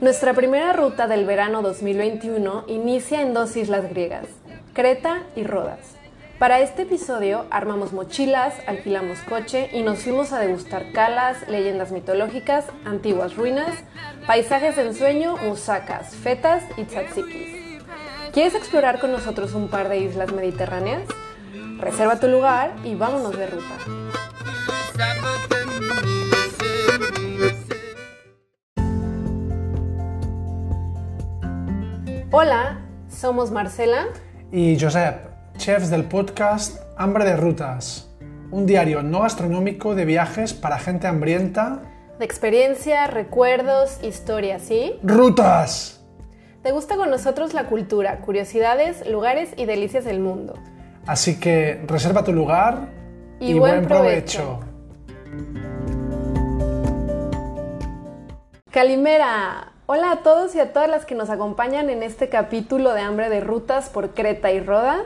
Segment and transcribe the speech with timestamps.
[0.00, 4.26] Nuestra primera ruta del verano 2021 inicia en dos islas griegas,
[4.72, 5.80] Creta y Rodas.
[6.38, 12.66] Para este episodio armamos mochilas, alquilamos coche y nos fuimos a degustar calas, leyendas mitológicas,
[12.84, 13.74] antiguas ruinas,
[14.24, 17.82] paisajes de ensueño, musacas, fetas y tzatziki's.
[18.32, 21.02] ¿Quieres explorar con nosotros un par de islas mediterráneas?
[21.78, 23.74] Reserva tu lugar y vámonos de ruta.
[32.30, 34.08] Hola, somos Marcela
[34.52, 38.14] y Josep, chefs del podcast Hambre de Rutas,
[38.50, 41.80] un diario no gastronómico de viajes para gente hambrienta.
[42.18, 44.98] De experiencia, recuerdos, historias, ¿sí?
[45.02, 46.04] ¡Rutas!
[46.62, 50.52] ¿Te gusta con nosotros la cultura, curiosidades, lugares y delicias del mundo?
[51.06, 52.90] Así que reserva tu lugar
[53.40, 54.60] y, buen, provecho.
[58.70, 59.77] Calimera.
[59.90, 63.30] Hola a todos y a todas las que nos acompañan en este capítulo de Hambre
[63.30, 65.00] de Rutas por Creta y Rodas.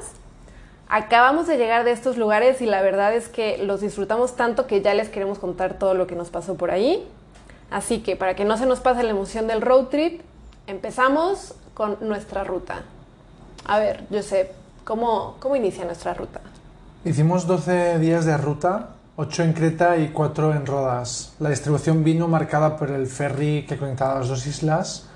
[0.88, 4.82] Acabamos de llegar de estos lugares y la verdad es que los disfrutamos tanto que
[4.82, 7.06] ya les queremos contar todo lo que nos pasó por ahí.
[7.70, 10.20] Así que para que no se nos pase la emoción del road trip,
[10.66, 12.82] empezamos con nuestra ruta.
[13.64, 14.50] A ver, Josep,
[14.82, 16.40] ¿cómo, cómo inicia nuestra ruta?
[17.04, 21.34] Hicimos 12 días de ruta 8 en Creta y 4 en Rodas.
[21.38, 25.06] La distribución vino marcada por el ferry que conectaba las dos islas,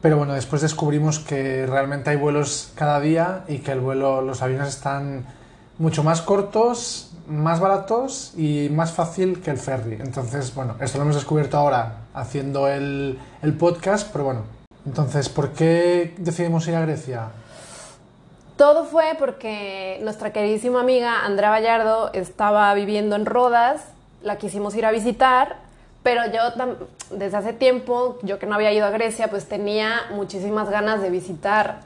[0.00, 4.40] pero bueno, después descubrimos que realmente hay vuelos cada día y que el vuelo, los
[4.40, 5.26] aviones están
[5.78, 9.98] mucho más cortos, más baratos y más fácil que el ferry.
[10.00, 14.42] Entonces, bueno, esto lo hemos descubierto ahora haciendo el, el podcast, pero bueno.
[14.86, 17.28] Entonces, ¿por qué decidimos ir a Grecia?
[18.60, 23.82] Todo fue porque nuestra queridísima amiga Andrea Vallardo estaba viviendo en Rodas,
[24.22, 25.56] la quisimos ir a visitar,
[26.02, 26.42] pero yo
[27.10, 31.08] desde hace tiempo, yo que no había ido a Grecia, pues tenía muchísimas ganas de
[31.08, 31.80] visitar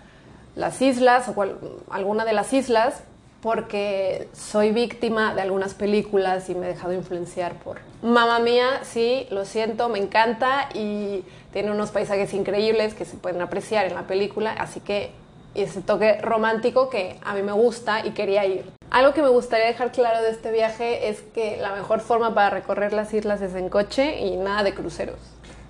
[0.57, 1.45] las islas o
[1.91, 3.05] alguna de las islas
[3.41, 9.29] porque soy víctima de algunas películas y me he dejado influenciar por Mamá mía, sí,
[9.31, 14.09] lo siento, me encanta y tiene unos paisajes increíbles que se pueden apreciar en la
[14.09, 15.13] película, así que
[15.55, 18.65] ese toque romántico que a mí me gusta y quería ir.
[18.91, 22.51] Algo que me gustaría dejar claro de este viaje es que la mejor forma para
[22.51, 25.19] recorrer las islas es en coche y nada de cruceros.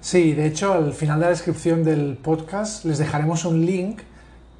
[0.00, 4.02] Sí, de hecho al final de la descripción del podcast les dejaremos un link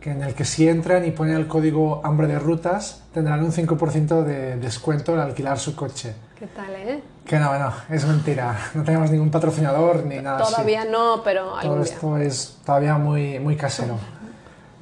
[0.01, 3.53] que en el que si entran y ponen el código hambre de rutas tendrán un
[3.53, 6.15] 5% de descuento al alquilar su coche.
[6.39, 7.03] ¿Qué tal, eh?
[7.25, 8.55] Que no, no, es mentira.
[8.75, 13.57] No tenemos ningún patrocinador ni nada Todavía no, pero Todo esto es todavía muy, muy
[13.57, 13.99] casero.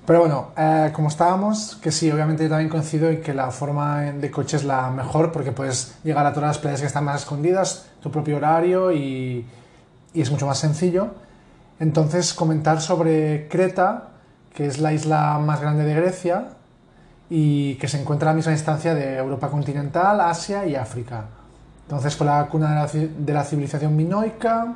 [0.05, 4.01] Pero bueno, eh, como estábamos, que sí, obviamente yo también coincido en que la forma
[4.01, 7.23] de coche es la mejor porque puedes llegar a todas las playas que están más
[7.23, 9.47] escondidas, tu propio horario y,
[10.13, 11.15] y es mucho más sencillo.
[11.79, 14.09] Entonces, comentar sobre Creta,
[14.53, 16.49] que es la isla más grande de Grecia
[17.31, 21.27] y que se encuentra a la misma distancia de Europa continental, Asia y África.
[21.85, 24.75] Entonces fue la cuna de la, de la civilización minoica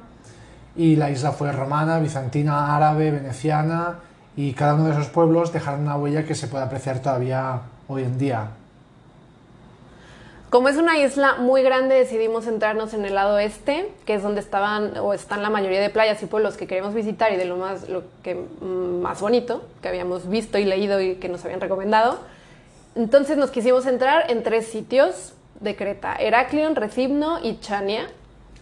[0.77, 3.97] y la isla fue romana, bizantina, árabe, veneciana
[4.37, 8.03] y cada uno de esos pueblos dejaron una huella que se puede apreciar todavía hoy
[8.03, 8.51] en día.
[10.51, 14.41] Como es una isla muy grande, decidimos centrarnos en el lado este, que es donde
[14.41, 17.57] estaban o están la mayoría de playas y pueblos que queremos visitar y de lo
[17.57, 21.61] más, lo que, mm, más bonito que habíamos visto y leído y que nos habían
[21.61, 22.21] recomendado.
[22.95, 28.09] Entonces nos quisimos centrar en tres sitios de Creta, Heraklion, Recibno y Chania.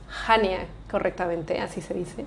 [0.08, 2.24] Jania, correctamente, así se dice.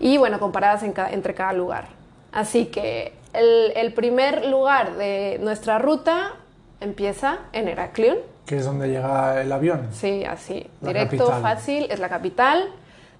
[0.00, 2.03] Y bueno, comparadas entre cada lugar.
[2.34, 6.32] Así que el, primer lugar de nuestra ruta
[6.80, 8.18] empieza en Heraklion.
[8.44, 9.88] Que es donde llega el avión.
[9.92, 12.70] Sí, así, directo, fácil, es la capital.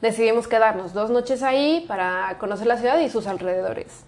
[0.02, 4.02] Decidimos quedarnos dos noches ahí para conocer la ciudad y sus alrededores.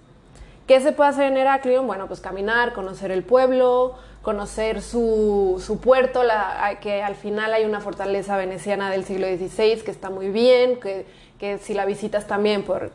[0.67, 1.87] ¿Qué se puede hacer en Heraklion?
[1.87, 7.65] Bueno, pues caminar, conocer el pueblo, conocer su, su puerto, la, que al final hay
[7.65, 11.07] una fortaleza veneciana del siglo XVI que está muy bien, que,
[11.39, 12.91] que si la visitas también por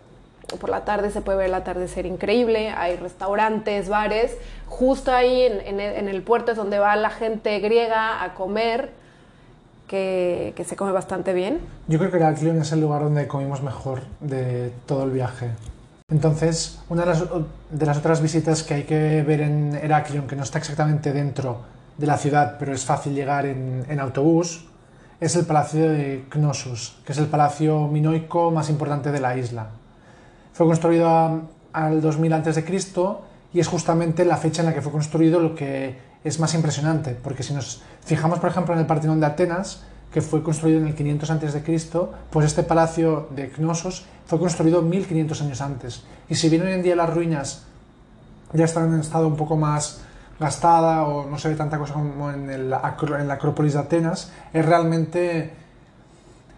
[0.58, 4.38] por la tarde se puede ver el atardecer increíble, hay restaurantes, bares,
[4.68, 8.92] justo ahí en, el puerto es donde va la gente griega a comer,
[9.88, 11.60] que, se come bastante bien.
[11.88, 15.50] Yo creo que Heraklion es el lugar donde comimos mejor de todo el viaje.
[16.10, 20.60] Entonces, una de las, otras visitas que hay que ver en Heraklion, que no está
[20.60, 21.60] exactamente dentro
[21.98, 24.66] de la ciudad, pero es fácil llegar en, en autobús,
[25.22, 29.68] es el Palacio de Knossos, que es el palacio minoico más importante de la isla.
[30.54, 31.42] Fue construido
[31.74, 32.66] al 2000 a.C.
[33.54, 37.18] y es justamente la fecha en la que fue construido lo que es más impresionante,
[37.22, 40.88] porque si nos fijamos, por ejemplo, en el Partenón de Atenas, que fue construido en
[40.88, 41.80] el 500 a.C.,
[42.30, 46.04] pues este palacio de Knossos fue construido 1500 años antes.
[46.30, 47.64] Y si bien hoy en día las ruinas
[48.54, 50.02] ya están en estado un poco más
[50.40, 55.54] gastada o no se ve tanta cosa como en la Acrópolis de Atenas, es realmente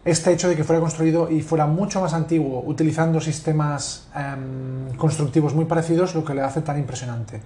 [0.05, 5.53] este hecho de que fuera construido y fuera mucho más antiguo, utilizando sistemas em, constructivos
[5.53, 7.41] muy parecidos, lo que le hace tan impresionante.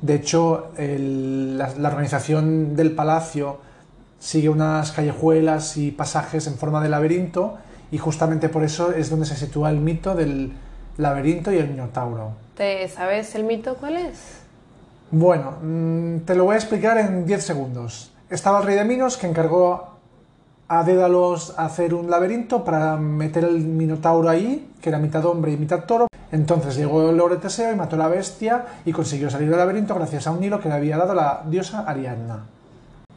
[0.00, 3.58] De hecho, la, la, organización del palacio
[4.18, 7.58] sigue unas callejuelas y pasajes en forma de laberinto
[7.92, 10.52] y justamente por eso es donde se sitúa el mito del
[10.96, 12.32] laberinto y el minotauro.
[12.56, 14.42] ¿Te sabes el mito cuál es?
[15.10, 18.12] Bueno, mm, te lo voy a explicar en 10 segundos.
[18.30, 19.91] Estaba el rey de Minos que encargó
[20.72, 25.52] a Dédalos a hacer un laberinto para meter el minotauro ahí, que era mitad hombre
[25.52, 26.06] y mitad toro.
[26.30, 29.94] Entonces llegó el lord Teseo y mató a la bestia y consiguió salir del laberinto
[29.94, 32.46] gracias a un hilo que le había dado la diosa Ariadna.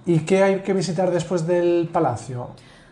[0.05, 2.49] ¿Y qué hay que visitar después del palacio?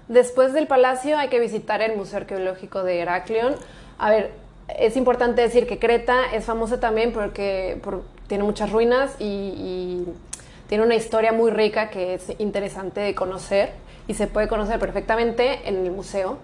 [0.07, 3.55] Después del palacio hay que visitar el Museo Arqueológico de Heraclión.
[3.97, 4.31] A ver,
[4.79, 7.81] es importante decir que Creta es famosa también porque
[8.27, 10.05] tiene muchas ruinas y,
[10.69, 15.67] tiene una historia muy rica que es interesante de conocer y se puede conocer perfectamente
[15.67, 16.37] en el museo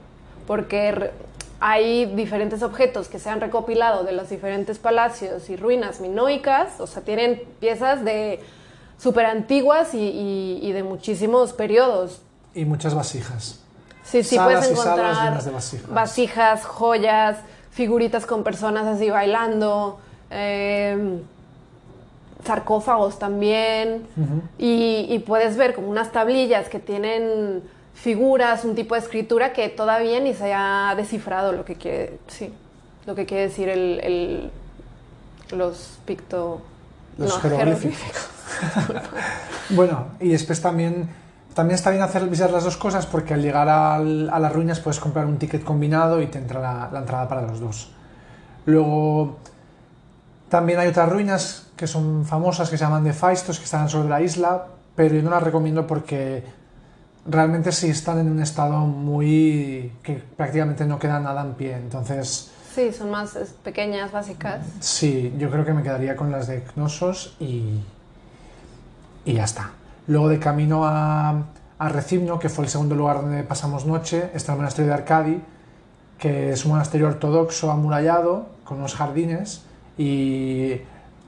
[0.48, 1.12] porque
[1.60, 6.88] hay diferentes objetos que se han recopilado de los diferentes palacios y ruinas minoicas, o
[6.88, 8.40] sea, tienen piezas de
[8.98, 12.22] súper antiguas y, de muchísimos periodos.
[12.54, 13.60] Y muchas vasijas.
[14.04, 15.40] Sí, sí, puedes encontrar
[15.92, 16.66] vasijas.
[16.66, 17.38] joyas,
[17.72, 20.00] figuritas con personas así bailando.
[20.32, 21.22] Eh,
[22.46, 24.04] sarcófagos también
[24.58, 27.62] y, puedes ver como unas tablillas que tienen
[27.94, 32.54] figuras, un tipo de escritura que todavía ni se ha descifrado lo que quiere, sí,
[33.06, 34.50] lo que quiere decir el,
[35.52, 36.62] los picto...
[37.18, 38.30] Los jeroglíficos.
[39.72, 41.10] bueno, y después también,
[41.54, 45.02] también está bien hacer visitar las dos cosas porque al llegar a las ruinas puedes
[45.02, 47.92] comprar un ticket combinado y te entra la, la entrada para los dos.
[48.66, 49.38] Luego
[50.50, 54.10] también hay otras ruinas que son famosas que se llaman de Faistos, que están sobre
[54.10, 54.66] la isla,
[54.96, 56.44] pero yo no las recomiendo porque
[57.26, 61.76] realmente sí están en un estado muy que prácticamente no queda nada en pie.
[61.76, 62.52] Entonces.
[62.74, 64.66] Sí, son más pequeñas, básicas.
[64.80, 67.80] Sí, yo creo que me quedaría con las de Cnosos y.
[69.26, 69.72] y ya está.
[70.08, 71.44] Luego de camino a,
[71.78, 75.42] a Recimno, que fue el segundo lugar donde pasamos noche, está el monasterio de Arcadi,
[76.18, 79.69] que es un monasterio ortodoxo amurallado, con unos jardines
[80.00, 80.82] y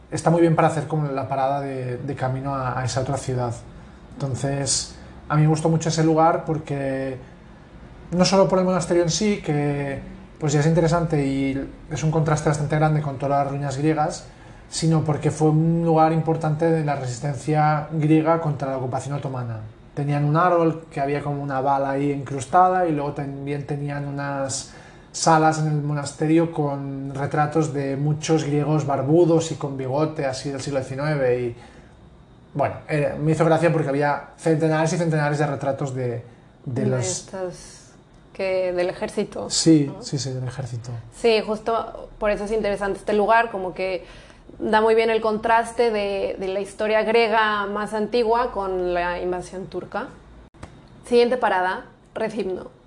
[0.09, 3.53] está muy bien para hacer como la parada de, camino a, esa otra ciudad.
[4.13, 4.95] Entonces,
[5.27, 7.17] a mí me gustó mucho ese lugar porque
[8.11, 9.99] no solo por el monasterio en sí, que
[10.39, 14.25] pues ya es interesante y es un contraste bastante grande con todas las ruinas griegas,
[14.69, 19.59] sino porque fue un lugar importante de la resistencia griega contra la ocupación otomana.
[19.93, 24.73] Tenían un árbol que había como una bala ahí incrustada y luego también tenían unas
[25.11, 30.61] salas en el monasterio con retratos de muchos griegos barbudos y con bigote así del
[30.61, 30.99] siglo XIX
[31.39, 31.55] y
[32.53, 32.75] bueno,
[33.19, 36.21] me hizo gracia porque había centenares y centenares de retratos de,
[36.65, 37.29] de, los...
[38.33, 39.49] que del ejército.
[39.49, 40.91] Sí, sí, sí, del ejército.
[41.15, 44.05] Sí, justo por eso es interesante este lugar, como que
[44.59, 49.67] da muy bien el contraste de, de la historia griega más antigua con la invasión
[49.67, 50.07] turca.
[51.05, 52.80] Siguiente parada, Recimno.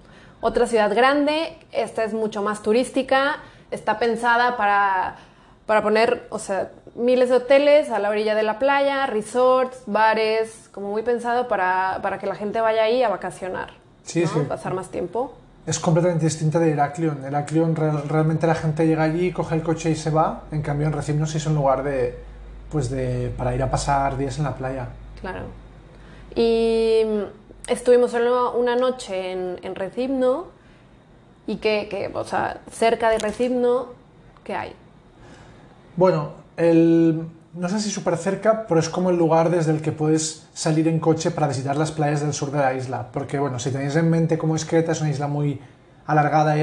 [0.46, 3.36] Otra ciudad grande, esta es mucho más turística,
[3.70, 5.16] está pensada para,
[5.64, 10.68] para poner, o sea, miles de hoteles a la orilla de la playa, resorts, bares,
[10.70, 13.70] como muy pensado para, para que la gente vaya ahí a vacacionar,
[14.02, 14.40] sí, sí.
[14.46, 15.32] pasar más tiempo.
[15.66, 17.24] Es completamente distinta de Heraclion.
[17.24, 20.42] Heraclion realmente la gente llega allí, coge el coche y se va.
[20.52, 22.18] En cambio en Recimno sí es un lugar de,
[22.70, 24.88] pues de, para ir a pasar días en la playa.
[25.22, 25.46] Claro.
[26.36, 27.00] Y
[27.68, 30.46] estuvimos solo una noche en, en Recibno
[31.46, 33.88] y que, o sea, cerca de Recibno,
[34.42, 34.72] ¿qué hay?
[35.96, 39.92] Bueno, el, no sé si súper cerca, pero es como el lugar desde el que
[39.92, 43.08] puedes salir en coche para visitar las playas del sur de la isla.
[43.12, 45.60] Porque, bueno, si tenéis en mente cómo es Creta, es una isla muy
[46.06, 46.56] alargada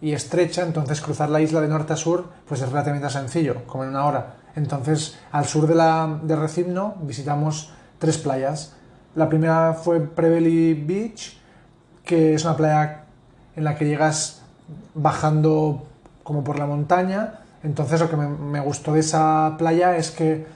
[0.00, 3.84] y, estrecha, entonces cruzar la isla de norte a sur pues es relativamente sencillo, como
[3.84, 4.36] en una hora.
[4.54, 8.74] Entonces, al sur de, la, de Recibno visitamos tres playas
[9.16, 11.38] la primera fue Prevely Beach,
[12.04, 13.04] que es una playa
[13.56, 14.42] en la que llegas
[14.94, 15.86] bajando
[16.22, 17.40] como por la montaña.
[17.62, 20.46] Entonces lo que me, gustó de esa playa es que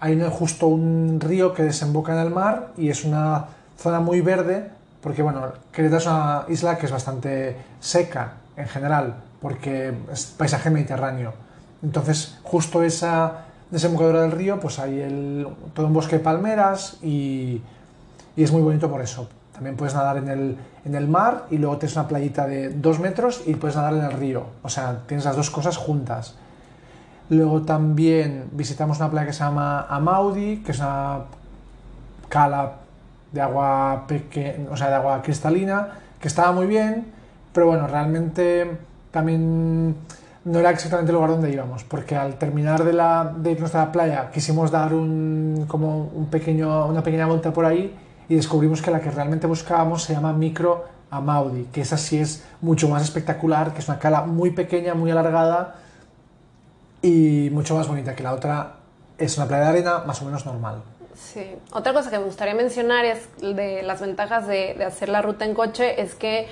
[0.00, 3.46] hay justo un río que desemboca en el mar y es una
[3.76, 4.70] zona muy verde,
[5.02, 10.70] porque bueno, Creta es una isla que es bastante seca en general, porque es paisaje
[10.70, 11.34] mediterráneo.
[11.82, 17.60] Entonces justo esa desembocadura del río, pues hay todo un bosque de palmeras y
[18.38, 19.28] y es muy bonito por eso.
[19.52, 23.00] También puedes nadar en el, en el mar y luego tienes una playita de dos
[23.00, 24.44] metros y puedes nadar en el río.
[24.62, 26.36] O sea, tienes las dos cosas juntas.
[27.30, 31.22] Luego también visitamos una playa que se llama Amaudi, que es una
[32.28, 32.74] cala
[33.32, 35.88] de agua pequeña, o sea, de agua cristalina,
[36.20, 37.08] que estaba muy bien,
[37.52, 38.70] pero bueno, realmente
[39.10, 39.96] también
[40.44, 43.78] no era exactamente el lugar donde íbamos, porque al terminar de, la, de irnos a
[43.78, 48.82] la playa quisimos dar un, como un pequeño, una pequeña vuelta por ahí y descubrimos
[48.82, 53.02] que la que realmente buscábamos se llama Micro Amaudi, que esa sí es mucho más
[53.02, 55.76] espectacular, que es una cala muy pequeña, muy alargada
[57.02, 58.74] y mucho más bonita que la otra.
[59.16, 60.82] Es una playa de arena más o menos normal.
[61.14, 61.44] Sí.
[61.72, 65.44] Otra cosa que me gustaría mencionar es de las ventajas de, de hacer la ruta
[65.44, 66.46] en coche es que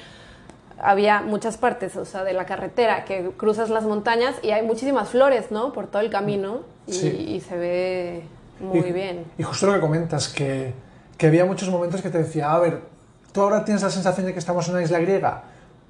[0.78, 5.09] había muchas partes, o sea, de la carretera que cruzas las montañas y hay muchísimas
[5.09, 5.73] flores, ¿no?
[5.73, 7.09] Por todo el camino y, Sí.
[7.09, 8.23] y se ve
[8.61, 9.25] muy y, bien.
[9.38, 10.75] Y justo lo que comentas, que,
[11.17, 12.81] que había muchos momentos que te decía, a ver,
[13.33, 15.43] ¿tú ahora tienes la sensación de que estamos en una isla griega?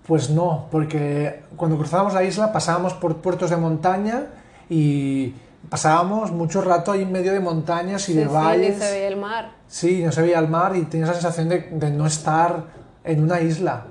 [0.07, 4.27] Pues no, porque cuando cruzábamos la isla pasábamos por puertos de montaña
[4.71, 5.35] y
[5.69, 8.77] pasábamos mucho rato ahí en medio de montañas y Sí, de sí, valles.
[8.77, 9.51] y se ve el mar.
[9.67, 12.65] Sí, no se veía el mar y tenías la sensación de, de no estar
[13.03, 13.85] en una isla.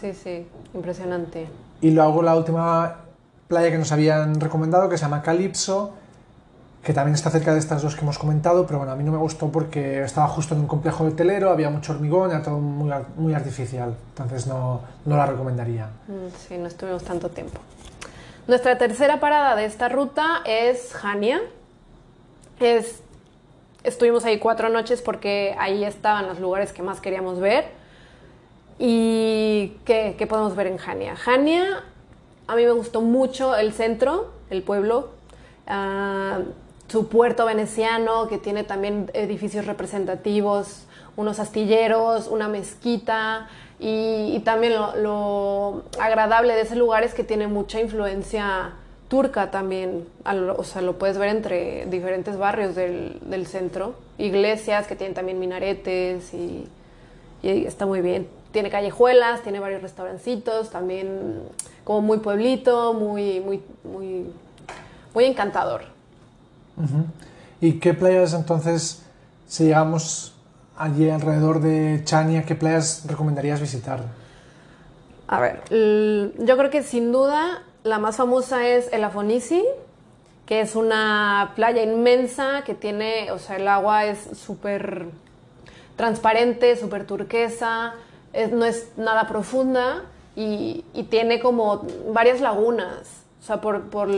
[0.00, 1.48] Sí, sí, impresionante.
[1.80, 2.96] Y luego la última
[3.48, 5.94] playa que nos habían recomendado, que se llama Calypso,
[6.82, 9.12] que también está cerca de estas dos que hemos comentado, pero bueno, a mí no
[9.12, 12.92] me gustó porque estaba justo en un complejo hotelero, había mucho hormigón, era todo muy,
[13.16, 15.86] muy artificial, entonces no, no la recomendaría.
[16.08, 17.60] Mm, Sí, no estuvimos tanto tiempo.
[18.48, 21.40] Nuestra tercera parada de esta ruta es Jania.
[22.58, 23.00] Es,
[23.84, 27.66] estuvimos ahí cuatro noches porque ahí estaban los lugares que más queríamos ver.
[28.80, 31.14] ¿Y qué, qué podemos ver en Jania?
[31.14, 31.84] Jania,
[32.48, 35.10] a mí me gustó mucho el centro, el pueblo,
[35.68, 36.40] ah,
[36.92, 40.84] su puerto veneciano que tiene también edificios representativos,
[41.16, 43.48] unos astilleros, una mezquita
[43.80, 48.74] y, también lo, agradable de ese lugar es que tiene mucha influencia
[49.08, 50.06] turca también,
[50.54, 55.40] o sea, lo puedes ver entre diferentes barrios del, del centro, iglesias que tienen también
[55.40, 56.68] minaretes y,
[57.42, 58.28] y está muy bien.
[58.52, 61.40] Tiene callejuelas, tiene varios restaurancitos, también
[61.84, 64.26] como muy pueblito, muy, muy, muy,
[65.14, 65.91] muy encantador.
[67.60, 69.02] ¿Y qué playas entonces,
[69.46, 70.34] si llegamos
[70.76, 74.00] allí alrededor de Chania, qué playas recomendarías visitar?
[75.28, 79.64] A ver, yo creo que sin duda la más famosa es el Afonisi,
[80.46, 85.06] que es una playa inmensa que tiene, o sea, el agua es súper
[85.96, 87.94] transparente, súper turquesa,
[88.32, 90.02] es- no es nada profunda
[90.34, 93.21] y tiene como varias lagunas.
[93.42, 94.08] O sea, por, por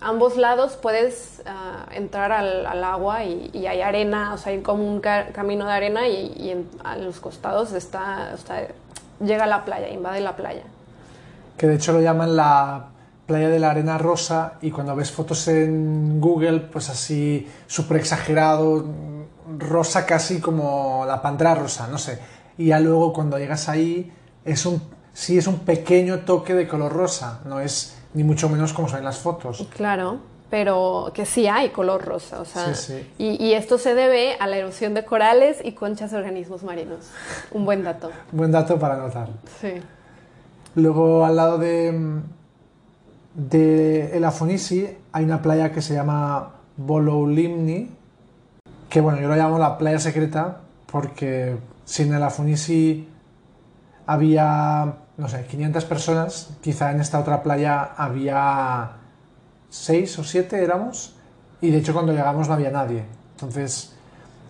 [0.00, 4.60] ambos lados puedes ah, entrar al, al agua y, y hay arena, o sea, hay
[4.60, 8.66] como un ca- camino de arena y, y en- a los costados está, está-
[9.24, 10.64] llega a la playa, invade la playa.
[11.56, 12.86] Que de hecho lo llaman la
[13.26, 18.84] playa de la arena rosa y cuando ves fotos en Google, pues así súper exagerado,
[19.60, 22.18] rosa casi como la pantera rosa, no sé.
[22.58, 24.12] Y ya luego cuando llegas ahí,
[24.44, 28.72] es un, sí es un pequeño toque de color rosa, no es ni mucho menos
[28.72, 29.66] como son en las fotos.
[29.76, 30.18] Claro,
[30.50, 33.12] pero que sí hay color rosa, o sea, Sí, sí.
[33.18, 37.10] Y, y esto se debe a la erosión de corales y conchas de organismos marinos.
[37.52, 38.10] Un buen dato.
[38.32, 39.28] Buen dato para anotar.
[39.60, 39.72] Sí.
[40.74, 42.20] Luego al lado de,
[43.34, 47.90] de el Afonisi hay una playa que se llama Bolowlimni,
[48.88, 53.08] que bueno, yo lo llamo la playa secreta porque sin el Afonisi
[54.06, 58.92] había, no sé, 500 personas, quizá en esta otra playa había
[59.70, 61.14] 6 o 7 éramos,
[61.60, 63.04] y de hecho cuando llegamos no había nadie.
[63.34, 63.92] Entonces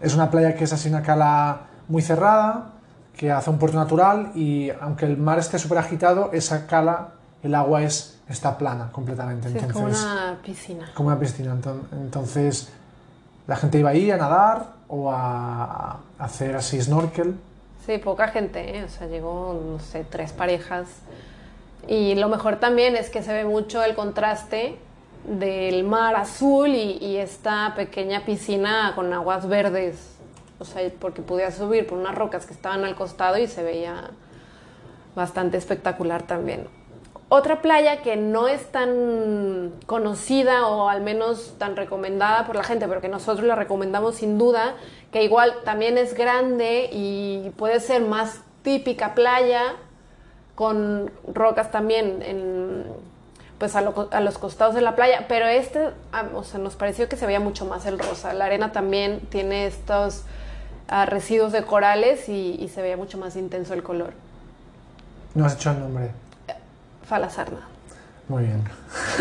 [0.00, 2.70] es una playa que es así una cala muy cerrada,
[3.16, 7.08] que hace un puerto natural y aunque el mar esté súper agitado, esa cala,
[7.42, 9.48] el agua es, está plana completamente.
[9.50, 10.90] Sí, es Entonces, como una piscina.
[10.94, 11.54] como una piscina.
[11.54, 12.68] Enton- Entonces,
[13.46, 17.34] la gente iba ahí a nadar o a hacer así snorkel.
[17.84, 18.84] Sí, poca gente, ¿eh?
[18.84, 20.86] o sea, llegó, no sé, tres parejas.
[21.88, 24.76] Y lo mejor también es que se ve mucho el contraste
[25.24, 30.14] del mar azul y, y esta pequeña piscina con aguas verdes.
[30.60, 34.10] O sea, porque podías subir por unas rocas que estaban al costado y se veía
[35.16, 36.68] bastante espectacular también.
[37.34, 42.86] Otra playa que no es tan conocida o al menos tan recomendada por la gente,
[42.86, 44.74] pero que nosotros la recomendamos sin duda,
[45.12, 49.62] que igual también es grande y puede ser más típica playa,
[50.56, 52.84] con rocas también en,
[53.56, 56.76] pues a, lo- a los costados de la playa, pero este, ah, o sea, nos
[56.76, 58.34] pareció que se veía mucho más el rosa.
[58.34, 60.24] La arena también tiene estos
[60.86, 64.12] a residuos de corales y, y se veía mucho más intenso el color.
[65.34, 66.10] No has hecho el nombre.
[67.12, 67.58] Falasarna.
[68.26, 68.62] Muy bien.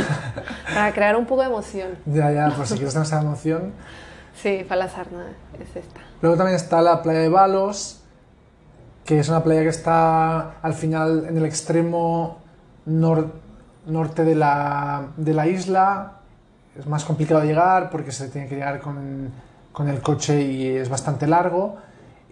[0.73, 1.89] Para crear un poco de emoción.
[2.05, 3.73] Ya, ya, pues si quieres tener esa emoción.
[4.33, 5.25] Sí, Falasarna
[5.59, 5.99] es esta.
[6.21, 7.99] Luego también está la playa de Balos,
[9.03, 12.37] que es una playa que está al final en el extremo
[12.87, 13.33] nor-
[13.87, 16.13] norte de la, de la isla.
[16.79, 19.31] Es más complicado llegar porque se tiene que llegar con,
[19.73, 21.75] con el coche y es bastante largo.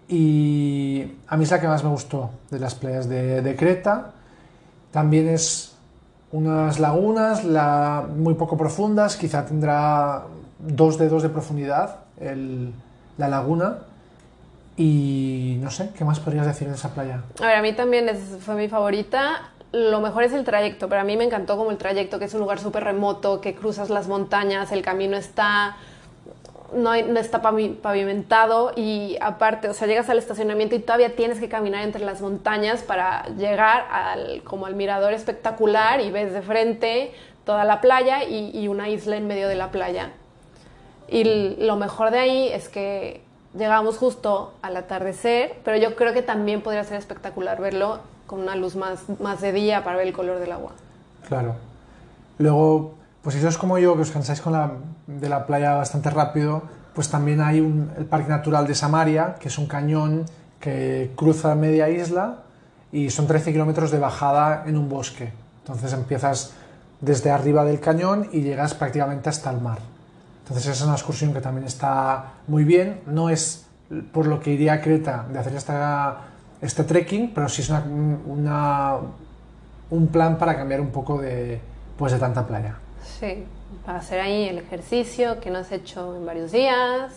[0.08, 4.12] Y a mí es la que más me gustó de las playas de, de Creta.
[4.92, 5.74] También es
[6.32, 10.22] unas lagunas la- muy poco profundas, quizá tendrá
[10.58, 12.72] dos dedos de profundidad el-
[13.18, 13.78] la laguna.
[14.76, 17.22] Y no sé, ¿qué más podrías decir de esa playa?
[17.42, 19.50] A ver, a mí también es- fue mi favorita.
[19.72, 22.34] Lo mejor es el trayecto, pero a mí me encantó como el trayecto, que es
[22.34, 25.76] un lugar súper remoto, que cruzas las montañas, el camino está
[26.74, 31.48] no, está pavi- pavimentado y aparte, o sea, llegas al estacionamiento y todavía tienes que
[31.48, 37.12] caminar entre las montañas para llegar al, como al mirador espectacular y ves de frente
[37.44, 40.10] toda la playa y, y una isla en medio de la playa.
[41.08, 43.20] Y lo mejor de ahí es que
[43.56, 48.54] llegamos justo al atardecer, pero yo creo que también podría ser espectacular verlo con una
[48.54, 50.70] luz más, más de día para ver el color del agua.
[51.26, 51.56] Claro.
[52.38, 54.72] Luego, pues si sois como yo, que os cansáis con la,
[55.06, 56.62] de la playa bastante rápido,
[56.94, 60.24] pues también hay un- el Parque Natural de Samaria, que es un cañón
[60.58, 62.38] que cruza media isla
[62.92, 65.32] y son 13 kilómetros de bajada en un bosque.
[65.62, 66.52] Entonces empiezas
[67.00, 69.78] desde arriba del cañón y llegas prácticamente hasta el mar.
[70.42, 73.00] Entonces esa es una excursión que también está muy bien.
[73.06, 73.66] No es
[74.12, 76.16] por lo que iría a Creta de hacer esta,
[76.60, 77.84] este trekking, pero sí es una,
[78.26, 78.96] una-
[79.90, 81.60] un plan para cambiar un poco de,
[81.96, 82.74] pues de tanta playa.
[83.02, 83.44] Sí,
[83.84, 87.12] para hacer ahí el ejercicio que no has hecho en varios días,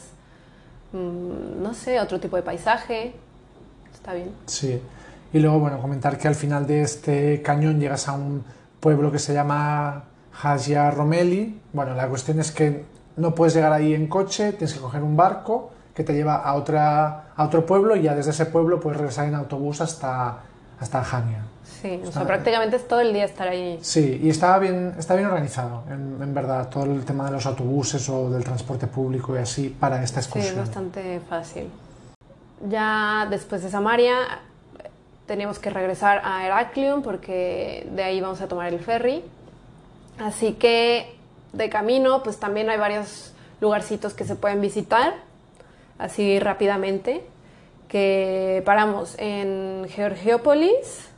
[0.91, 3.15] mm, no sé, otro tipo de paisaje,
[3.93, 4.31] está bien.
[4.45, 4.81] Sí.
[5.33, 8.43] Y luego, bueno, comentar que al final de este cañón llegas a un
[8.79, 10.03] pueblo que se llama
[10.41, 11.59] Hagia Romeli.
[11.73, 12.85] Bueno, la cuestión es que
[13.17, 16.55] no puedes llegar ahí en coche, tienes que coger un barco que te lleva a,
[16.55, 20.39] otra, a otro pueblo y ya desde ese pueblo puedes regresar en autobús hasta,
[20.79, 21.43] hasta Hania.
[21.63, 23.77] Sí, o Está- sea, prácticamente es todo el día estar ahí.
[23.81, 27.45] Sí, y estaba bien, está bien organizado, en, en verdad, todo el tema de los
[27.45, 30.57] autobuses o del transporte público y así para esta Sí, es excursión.
[30.65, 31.69] bastante fácil.
[32.69, 34.15] Ya después de Samaria
[35.25, 39.23] teníamos que regresar a Heraklion porque de ahí vamos a tomar el ferry.
[40.19, 41.15] Así que
[41.53, 45.13] de camino pues también hay varios lugarcitos que se pueden visitar
[45.97, 47.23] así rápidamente.
[47.87, 51.09] Que paramos en Georgiópolis.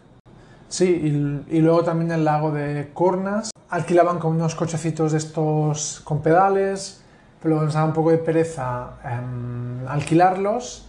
[0.75, 3.49] Sí, y, y luego también el lago de Kurnas.
[3.69, 7.01] Alquilaban con unos cochecitos de estos con pedales,
[7.41, 10.85] pero nos daba un poco de pereza em, alquilarlos.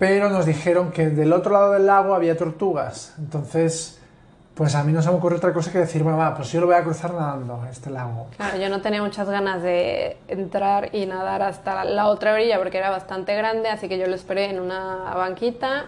[0.00, 3.14] Pero nos dijeron que del otro lado del lago había tortugas.
[3.18, 4.00] Entonces,
[4.56, 6.60] pues a mí no se me ocurre otra cosa que decir, bueno, va, pues yo
[6.60, 8.26] lo voy a cruzar nadando, este lago.
[8.36, 12.78] Claro, yo no tenía muchas ganas de entrar y nadar hasta la otra orilla porque
[12.78, 15.84] era bastante grande, así que yo lo esperé en una banquita,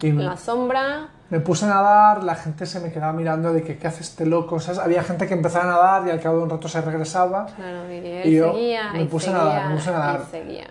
[0.00, 1.10] Y en la sombra.
[1.30, 4.26] Me puse a nadar, la gente se me quedaba mirando de que qué hace este
[4.26, 4.60] loco.
[4.60, 4.78] ¿sabes?
[4.78, 7.46] Había gente que empezaba a nadar y al cabo de un rato se regresaba.
[7.46, 10.20] Claro, y él Y yo seguía, me puse a nadar, me puse a nadar.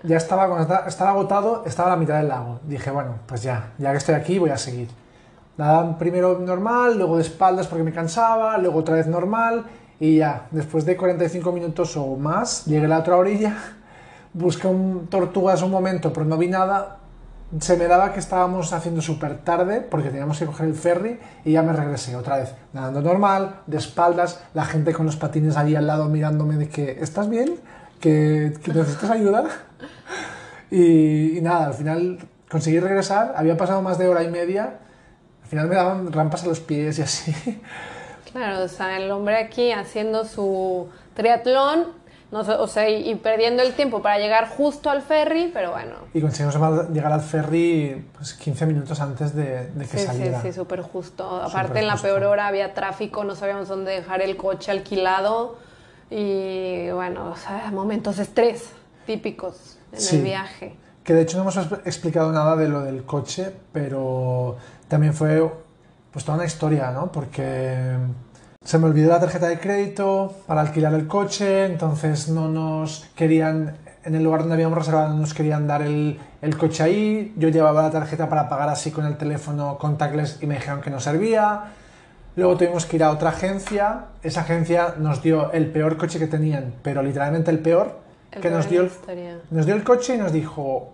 [0.04, 2.60] Ya estaba, cuando estaba, estaba agotado, estaba a la mitad del lago.
[2.63, 4.89] Dije, bueno, pues ya, ya que estoy aquí, voy a seguir.
[5.58, 9.66] Nada, primero normal, luego de espaldas porque me cansaba, luego otra vez normal
[10.00, 13.56] y ya, después de 45 minutos o más, llegué a la otra orilla,
[14.34, 16.98] busqué un, tortugas un momento, pero no vi nada.
[17.60, 21.52] Se me daba que estábamos haciendo súper tarde porque teníamos que coger el ferry y
[21.52, 25.76] ya me regresé otra vez, nadando normal, de espaldas, la gente con los patines ahí
[25.76, 27.60] al lado mirándome de que, ¿estás bien?
[28.00, 29.46] ¿Que, que necesitas ayuda?
[30.72, 32.18] Y, y nada, al final
[32.50, 34.80] conseguí regresar, había pasado más de hora y media,
[35.44, 37.62] al final me daban rampas a los pies y así.
[38.32, 41.89] Claro, o sea, el hombre aquí haciendo su triatlón,
[42.34, 45.72] no sé, o sea, y, y perdiendo el tiempo para llegar justo al ferry, pero
[45.72, 45.93] bueno.
[46.13, 50.41] Y conseguimos llegar al ferry pues, 15 minutos antes de, de que Sí, sí, saliera.
[50.41, 51.30] sí, súper justo.
[51.41, 52.08] Aparte, en la justo.
[52.08, 55.58] peor hora había tráfico, no sabíamos dónde dejar el coche alquilado.
[56.10, 58.69] Y bueno, o sea, momentos de estrés
[59.06, 60.15] típicos en Sí.
[60.17, 60.76] el viaje.
[61.04, 65.52] Que de hecho no hemos expl- explicado nada de lo del coche, pero también fue
[66.12, 67.12] pues toda una historia, ¿no?
[67.12, 67.98] Porque
[68.63, 73.76] se me olvidó la tarjeta de crédito para alquilar el coche, entonces no nos querían,
[74.06, 77.34] en el lugar donde habíamos reservado, no nos querían dar el, el coche ahí.
[77.38, 80.89] Yo llevaba la tarjeta para pagar así con el teléfono contactless y me dijeron que
[80.89, 81.63] no servía.
[82.36, 84.06] Luego tuvimos que ir a otra agencia.
[84.23, 87.99] Esa agencia nos dio el peor coche que tenían, pero literalmente el peor,
[88.32, 88.89] El que peor nos dio el,
[89.52, 90.93] nos dio el coche y nos dijo,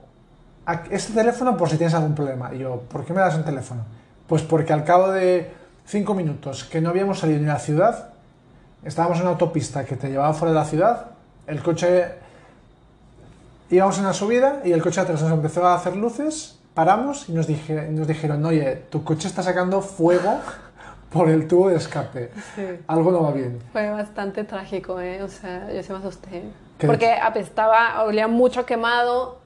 [0.65, 2.53] "A- este teléfono por si tienes algún problema.
[2.53, 3.83] Y yo, ¿por qué me das un teléfono?
[4.27, 5.51] Pues porque al cabo de
[5.89, 8.09] cinco minutos que no habíamos salido ni de la ciudad,
[8.83, 11.07] estábamos en una autopista que te llevaba fuera de la ciudad,
[11.47, 12.05] el coche
[13.71, 17.31] íbamos en la subida y el coche atrás nos empezó a hacer luces, paramos y
[17.31, 20.39] nos, dije, nos dijeron, oye, tu coche está sacando fuego
[21.11, 22.29] por el tubo de escape.
[22.55, 22.65] Sí.
[22.85, 23.59] Algo no va bien.
[23.71, 25.23] Fue bastante trágico, ¿eh?
[25.23, 26.43] O sea, yo sí me asusté.
[26.85, 29.39] Porque apestaba, olía mucho quemado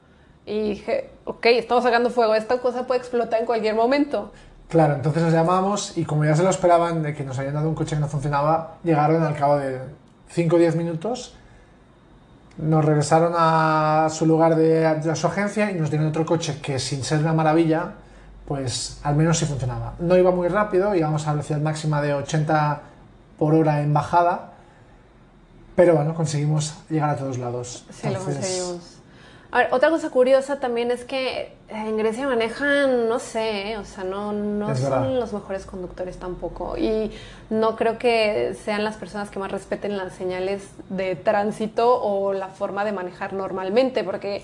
[0.46, 4.34] y dije, ok, estamos sacando fuego, esta cosa puede explotar en cualquier momento.
[4.70, 7.70] Claro, entonces nos llamamos y como ya se lo esperaban de que nos habían dado
[7.70, 9.80] un coche que no funcionaba, llegaron al cabo de
[10.30, 11.36] 5 o 10 minutos,
[12.58, 16.80] nos regresaron a su lugar de, de su agencia y nos dieron otro coche que
[16.80, 17.94] sin ser una maravilla,
[18.48, 19.94] pues al menos sí funcionaba.
[20.00, 22.82] No iba muy rápido, íbamos a velocidad máxima de 80
[23.38, 24.54] por hora en bajada,
[25.76, 27.86] pero bueno, conseguimos llegar a todos lados.
[27.90, 28.93] Sí, lo Entonces, conseguimos.
[29.54, 33.78] A ver, otra cosa curiosa también es que en Grecia manejan, no sé, ¿eh?
[33.78, 36.76] o sea, no, no son los mejores conductores tampoco.
[36.76, 37.12] Y
[37.52, 42.48] no creo que sean las personas que más respeten las señales de tránsito o la
[42.48, 44.42] forma de manejar normalmente, porque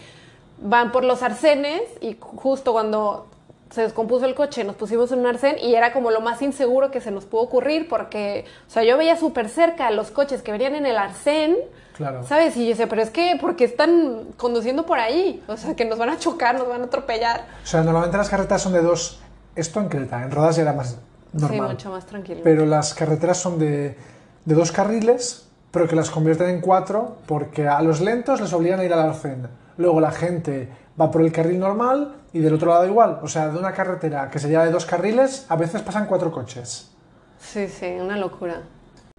[0.61, 3.25] van por los arcenes y justo cuando
[3.71, 6.91] se descompuso el coche nos pusimos en un arcén y era como lo más inseguro
[6.91, 10.51] que se nos pudo ocurrir porque, o sea, yo veía súper cerca los coches que
[10.51, 11.57] venían en el arcén.
[11.99, 12.23] Claro.
[12.23, 12.55] ¿Sabes?
[12.55, 15.43] Y yo decía, pero es que, ¿por qué están conduciendo por ahí?
[15.49, 17.45] O sea, que nos van a chocar, nos van a atropellar.
[17.61, 19.19] O sea, normalmente las carreteras son de dos,
[19.53, 20.97] esto en Creta, en Rodas ya era más
[21.33, 21.67] normal.
[21.67, 22.39] Sí, mucho más tranquilo.
[22.41, 23.97] pero las carreteras son de,
[24.45, 28.79] de dos carriles, pero que las convierten en cuatro porque a los lentos les obligan
[28.79, 29.49] a ir al arcén.
[29.75, 33.19] Luego la gente va por el carril normal y del otro lado igual.
[33.23, 36.91] O sea, de una carretera que sería de dos carriles, a veces pasan cuatro coches.
[37.39, 38.61] Sí, sí, una locura.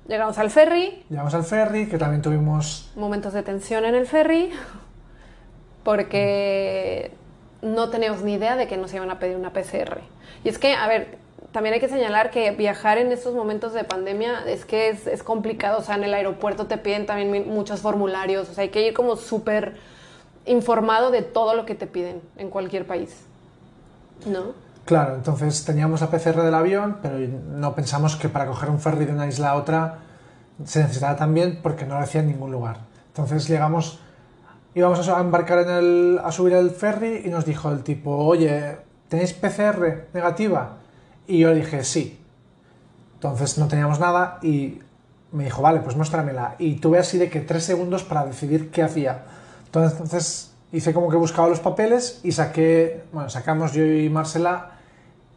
[0.08, 2.90] Llegamos al ferry, Llegamos al ferry, que también tuvimos...
[2.96, 4.50] momentos de tensión en el ferry,
[5.84, 7.12] porque
[7.62, 10.00] no teníamos ni idea de que nos iban a pedir una PCR.
[10.44, 11.18] Y es que, a ver,
[11.52, 15.22] también hay que señalar que viajar en estos momentos de pandemia es que es, es
[15.22, 15.78] complicado.
[15.78, 18.48] O sea, en el aeropuerto te piden también muchos formularios.
[18.48, 19.76] O sea, hay que ir como súper
[20.46, 23.24] informado de todo lo que te piden en cualquier país.
[24.26, 24.54] ¿No?
[24.84, 29.04] Claro, entonces teníamos la PCR del avión, pero no pensamos que para coger un ferry
[29.04, 29.98] de una isla a otra
[30.64, 32.78] se necesitaba también porque no lo hacía en ningún lugar.
[33.08, 34.00] Entonces llegamos,
[34.74, 38.78] íbamos a embarcar en el, a subir el ferry y nos dijo el tipo, oye,
[39.08, 40.78] ¿tenéis PCR negativa?
[41.26, 42.18] Y yo dije, sí.
[43.14, 44.80] Entonces no teníamos nada y
[45.32, 46.56] me dijo, vale, pues muéstramela.
[46.58, 49.24] Y tuve así de que tres segundos para decidir qué hacía.
[49.66, 54.72] Entonces hice como que buscaba los papeles y saqué, bueno, sacamos yo y Marcela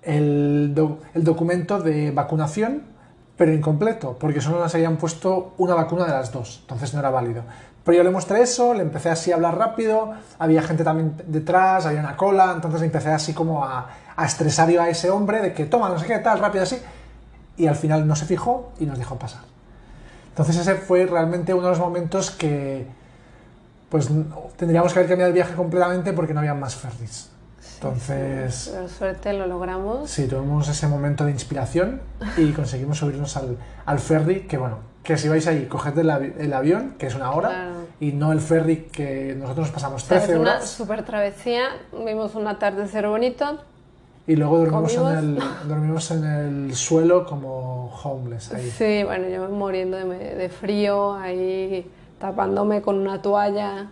[0.01, 0.75] el,
[1.13, 2.83] el documento de vacunación,
[3.37, 7.09] pero incompleto, porque solo nos habían puesto una vacuna de las dos, entonces no era
[7.09, 7.43] válido.
[7.83, 11.85] Pero yo le mostré eso, le empecé así a hablar rápido, había gente también detrás,
[11.85, 15.53] había una cola, entonces empecé así como a, a estresar yo a ese hombre de
[15.53, 16.77] que toma, no sé qué, tal, rápido así,
[17.57, 19.41] y al final no se fijó y nos dejó pasar.
[20.29, 22.87] Entonces ese fue realmente uno de los momentos que
[23.93, 24.09] pues
[24.57, 27.29] tendríamos que haber cambiado el viaje completamente porque no había más ferries.
[27.75, 30.09] Entonces, Por suerte lo logramos.
[30.09, 32.01] sí, tuvimos ese momento de inspiración
[32.35, 36.33] y conseguimos subirnos al, al ferry, que bueno, que si vais ahí, coged el, avi-
[36.39, 37.73] el avión, que es una hora, Claro.
[37.99, 41.03] y no el ferry que nosotros nos pasamos O sea, 13 es una horas super
[41.05, 41.65] travesía.
[42.03, 43.59] Vimos un atardecer bonito.
[44.25, 48.71] y luego dormimos en, el, dormimos en el suelo como homeless ahí.
[48.71, 51.85] Sí, bueno, yo muriendo de, de frío, ahí
[52.23, 53.87] tapándome con una toalla.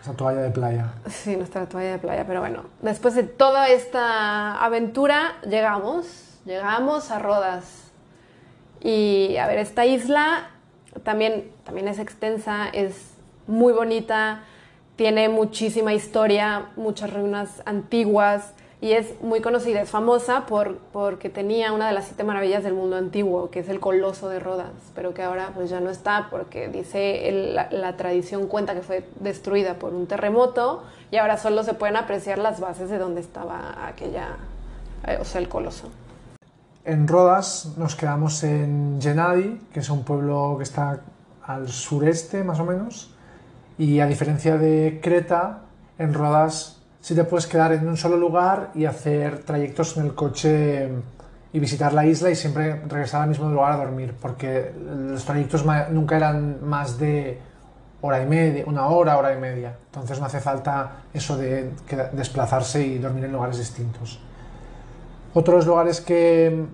[0.00, 0.94] Esa toalla de playa.
[1.06, 6.06] Sí, nuestra toalla de playa, pero bueno, después de toda esta aventura, llegamos,
[6.46, 7.92] llegamos a Rodas.
[8.80, 10.48] Y a ver, esta isla
[11.02, 13.10] también, también es extensa, es
[13.46, 14.44] muy bonita,
[14.96, 21.72] tiene muchísima historia, muchas ruinas antiguas y es muy conocida, es famosa por, porque tenía
[21.72, 25.14] una de las siete maravillas del mundo antiguo, que es el Coloso de Rodas, pero
[25.14, 29.08] que ahora pues ya no está porque dice el- la, la tradición cuenta que fue
[29.20, 33.86] destruida por un terremoto y ahora solo se pueden apreciar las bases de donde estaba
[33.86, 34.36] aquella,
[35.06, 35.88] eh, o sea, el Coloso.
[36.84, 41.02] En Rodas nos quedamos en Gennady, que es un pueblo que está
[41.46, 43.14] al sureste más o menos,
[43.78, 45.60] y a diferencia de Creta,
[45.98, 50.14] en Rodas sí te puedes quedar en un solo lugar y hacer trayectos en el
[50.14, 50.88] coche
[51.52, 55.66] y visitar la isla y siempre regresar al mismo lugar a dormir, porque los trayectos
[55.90, 57.38] nunca eran más de
[58.00, 59.76] hora y media, una hora, hora y media.
[59.86, 61.72] Entonces no hace falta eso de
[62.12, 64.20] desplazarse y dormir en lugares distintos.
[65.34, 66.66] Otros lugares que,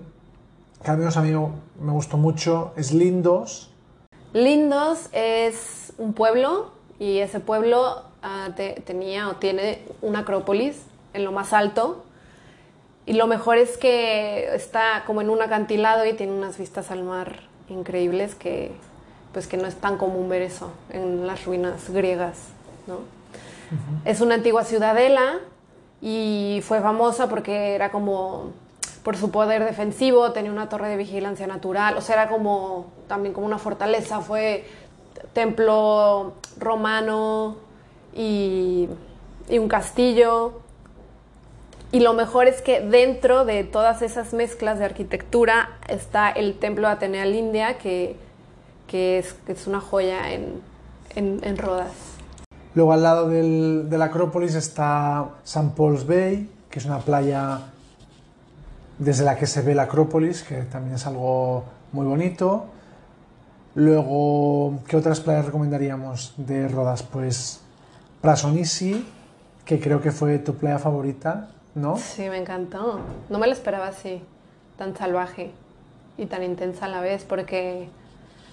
[0.83, 3.73] que al menos a mí me gustó mucho es Lindos.
[4.31, 10.81] Lindos es un pueblo y ese pueblo ah, te- tenía o tiene una acrópolis
[11.13, 12.03] en lo más alto.
[13.05, 17.03] Y lo mejor es que está como en un acantilado y tiene unas vistas al
[17.03, 18.71] mar increíbles que
[19.33, 22.37] pues que no es tan común ver eso en las ruinas griegas,
[22.87, 22.97] ¿no?
[24.03, 25.37] Es una antigua ciudadela
[26.01, 28.51] y fue famosa porque era como
[29.03, 33.33] por su poder defensivo, tenía una torre de vigilancia natural, o sea, era como también
[33.33, 34.65] como una fortaleza, fue
[35.33, 37.57] templo romano
[38.15, 38.89] y,
[39.49, 40.61] un castillo.
[41.91, 46.87] Y lo mejor es que dentro de todas esas mezclas de arquitectura está el templo
[46.87, 48.15] de Atenea que,
[48.87, 50.61] que, es, es una joya en,
[51.15, 51.91] en, en Rodas.
[52.75, 55.71] Luego al lado del, de la Acrópolis está St.
[55.75, 57.61] Paul's Bay, que es una playa
[58.99, 62.65] desde la que se ve la Acrópolis, que también es algo muy bonito.
[63.75, 67.01] Luego, ¿qué otras playas recomendaríamos de Rodas?
[67.01, 67.61] Pues
[68.21, 69.05] Prasonisi,
[69.65, 71.97] que creo que fue tu playa favorita, ¿no?
[71.97, 72.99] Sí, me encantó.
[73.29, 74.21] No me lo esperaba así,
[74.77, 75.51] tan salvaje
[76.17, 77.87] y tan intensa a la vez, porque,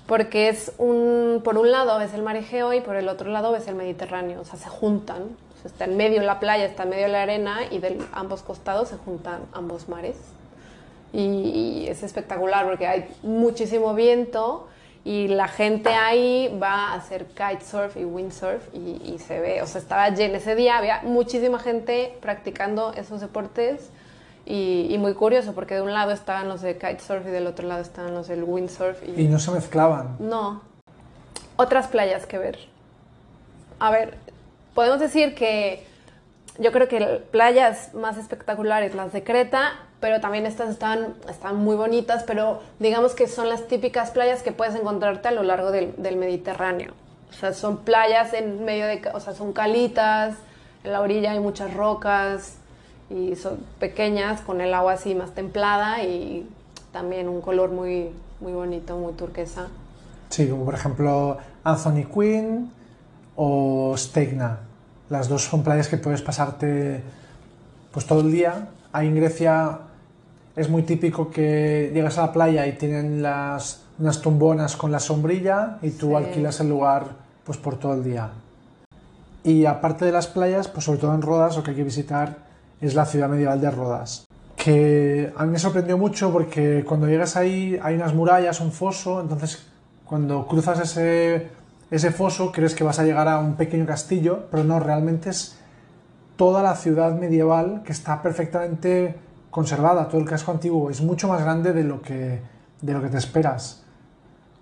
[0.07, 3.50] porque es un, por un lado ves el mar Egeo y por el otro lado
[3.50, 5.24] ves el Mediterráneo, o sea, se juntan.
[5.64, 8.96] Está en medio la playa, está en medio la arena y de ambos costados se
[8.98, 10.16] juntan ambos mares.
[11.12, 14.68] Y es espectacular porque hay muchísimo viento
[15.07, 19.66] y la gente ahí va a hacer kitesurf y windsurf y, y se ve, o
[19.69, 23.90] sea, estaba lleno ese día, había muchísima gente practicando esos deportes
[24.45, 27.69] y, y muy curioso porque de un lado estaban los de kitesurf y del otro
[27.69, 30.16] lado estaban los del windsurf y, Y no se mezclaban.
[30.19, 30.61] no.
[31.59, 32.59] Otras playas que ver.
[33.79, 34.19] A ver,
[34.75, 35.87] podemos decir que
[36.59, 41.76] yo creo que playas más espectaculares las de Creta, pero también estas están, están muy
[41.76, 45.94] bonitas, pero digamos que son las típicas playas que puedes encontrarte a lo largo del,
[45.96, 46.92] del Mediterráneo.
[47.30, 50.37] O sea, son playas en medio de, o sea, son calitas,
[50.85, 52.56] en la orilla hay muchas rocas
[53.11, 56.48] y son pequeñas con el agua así más templada y
[56.92, 59.68] también un color muy, muy bonito, muy turquesa.
[60.30, 62.72] Sí, como por ejemplo Anthony Quinn
[63.37, 64.61] o Stegna.
[65.09, 67.02] Las dos son playas que puedes pasarte
[67.92, 68.68] pues todo el día.
[68.96, 69.78] Ahí en Grecia
[70.56, 75.00] es muy típico que llegas a la playa y tienen las, unas tumbonas con la
[75.00, 76.14] sombrilla y tú Sí.
[76.14, 77.04] alquilas el lugar
[77.44, 78.30] pues por todo el día.
[79.44, 82.38] Y aparte de las playas, pues sobre todo en Rodas lo que hay que visitar
[82.80, 84.24] es la ciudad medieval de Rodas.
[84.56, 89.20] Que a mí me sorprendió mucho porque cuando llegas ahí hay unas murallas, un foso,
[89.20, 89.66] entonces
[90.06, 91.48] cuando cruzas ese,
[91.90, 95.59] ese foso crees que vas a llegar a un pequeño castillo, pero no, realmente es
[96.37, 99.16] toda la ciudad medieval que está perfectamente
[99.51, 102.40] conservada, todo el casco antiguo, es mucho más grande de lo que,
[102.83, 103.83] de lo que te esperas.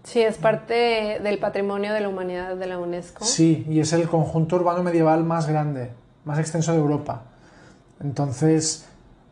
[0.05, 3.25] Sí, es parte del patrimonio de la humanidad de la UNESCO.
[3.25, 5.91] Sí, y es el conjunto urbano medieval más grande,
[6.25, 7.23] más extenso de Europa.
[8.01, 8.87] Entonces,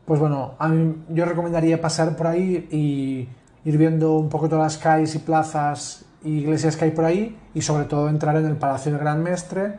[0.06, 3.28] pues bueno, a mí, yo recomendaría pasar por ahí y
[3.68, 7.38] ir viendo un poco todas las calles y plazas y iglesias que hay por ahí
[7.54, 9.76] y sobre todo entrar en el Palacio del Gran Mestre,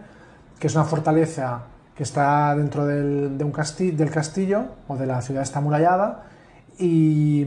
[0.60, 1.64] que es una fortaleza
[1.96, 6.24] que está dentro del, de un casti- del castillo o de la ciudad esta amurallada
[6.80, 7.46] y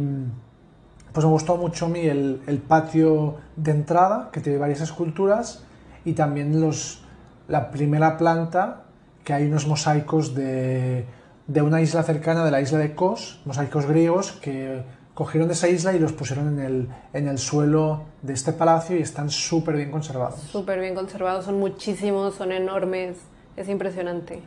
[1.13, 5.65] pues me gustó mucho a mí el, el patio de entrada, que tiene varias esculturas,
[6.05, 7.05] y también los,
[7.49, 8.83] la primera planta,
[9.25, 11.07] que hay unos mosaicos de,
[11.47, 14.83] de una isla cercana, de la isla de Kos, mosaicos griegos, que
[15.15, 18.99] cogieron de esa isla y los pusieron en el, en el suelo de este palacio
[18.99, 20.39] y están súper bien conservados.
[20.41, 23.17] Súper bien conservados, son muchísimos, son enormes,
[23.57, 24.43] es impresionante.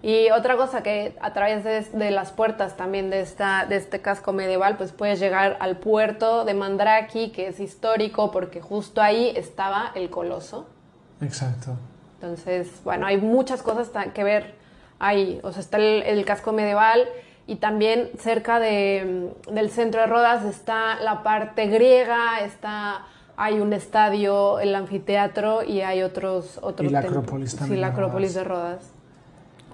[0.00, 4.00] Y otra cosa que a través de, de las puertas también de, esta, de este
[4.00, 9.32] casco medieval, pues puedes llegar al puerto de Mandraki, que es histórico porque justo ahí
[9.34, 10.68] estaba el coloso.
[11.20, 11.76] Exacto.
[12.14, 14.54] Entonces, bueno, hay muchas cosas que ver
[15.00, 15.40] ahí.
[15.42, 17.08] O sea, está el, el casco medieval
[17.48, 23.06] y también cerca de, mm, del centro de Rodas está la parte griega, está,
[23.40, 26.58] hay un estadio, el anfiteatro y hay otros...
[26.60, 28.80] otros Y la Acrópolis Sí, también la de Acrópolis de Rodas,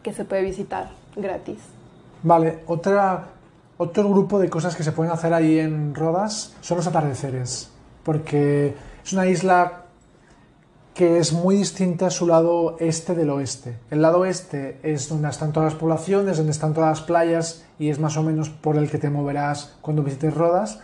[0.02, 1.60] que se puede visitar gratis.
[2.22, 3.28] Vale, otra,
[3.78, 7.70] otro grupo de cosas que se pueden hacer ahí en Rodas son los atardeceres,
[8.02, 9.84] porque es una isla
[10.92, 13.78] que es muy distinta a su lado este del oeste.
[13.90, 17.88] El lado este es donde están todas las poblaciones, donde están todas las playas y
[17.88, 20.80] es más o menos por el que te moverás cuando visites Rodas,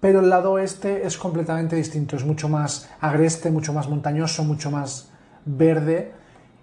[0.00, 4.70] pero el lado oeste es completamente distinto, es mucho más agreste, mucho más montañoso, mucho
[4.70, 5.10] más
[5.44, 6.12] verde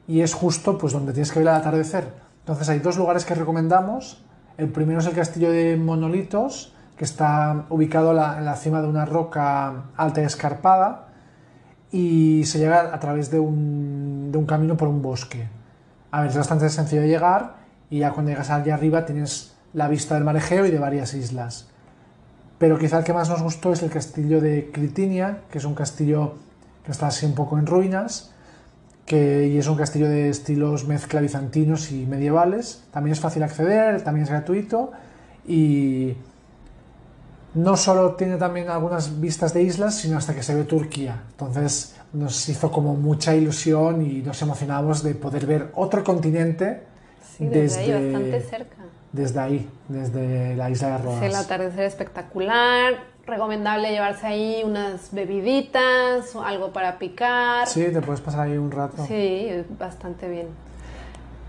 [0.07, 2.13] y es justo pues donde tienes que ver el atardecer.
[2.39, 4.23] Entonces hay dos lugares que recomendamos.
[4.57, 9.05] El primero es el castillo de Monolitos, que está ubicado en la cima de una
[9.05, 11.07] roca alta y escarpada
[11.91, 15.47] y se llega a través de un, camino por un bosque.
[16.11, 17.55] A ver, es bastante sencillo de llegar
[17.89, 21.69] y ya cuando llegas allá arriba tienes la vista del mar y de varias islas.
[22.57, 25.75] Pero quizá el que más nos gustó es el castillo de Critinia, que es un
[25.75, 26.35] castillo
[26.85, 28.31] que está así un poco en ruinas,
[29.05, 32.83] que, y es un castillo de estilos mezcla bizantinos y medievales.
[32.91, 34.91] También es fácil acceder, también es gratuito
[35.47, 36.15] y
[37.53, 41.23] no solo tiene también algunas vistas de islas, sino hasta que se ve Turquía.
[41.31, 46.83] Entonces nos hizo como mucha ilusión y nos emocionamos de poder ver otro continente
[47.37, 48.75] Sí, desde, ahí, bastante cerca.
[49.15, 51.19] Desde ahí, desde la isla de Rodas.
[51.19, 52.93] Sí, el atardecer espectacular.
[53.25, 57.65] Recomendable llevarse ahí unas bebiditas, algo para picar.
[57.65, 59.05] Sí, te puedes pasar ahí un rato.
[59.07, 59.49] Sí,
[59.79, 60.47] bastante bien.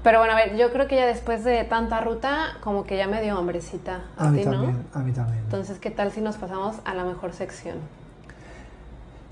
[0.05, 3.09] Pero bueno, a ver, yo creo que ya después de tanta ruta, como que ya
[3.09, 4.03] me dio hambrecita.
[4.17, 4.53] A, A, mí ti, ¿no?
[4.53, 5.39] también, a mí también.
[5.43, 7.79] Entonces, ¿qué tal si nos pasamos a la mejor sección?